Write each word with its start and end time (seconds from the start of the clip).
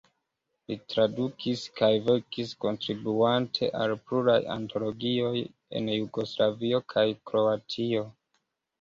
Li 0.69 0.77
tradukis 0.93 1.65
kaj 1.79 1.89
verkis, 2.07 2.55
kontribuante 2.65 3.71
al 3.83 3.95
pluraj 4.09 4.41
antologioj 4.57 5.37
en 5.45 5.95
Jugoslavio 6.01 6.85
kaj 6.99 7.09
Kroatio. 7.33 8.07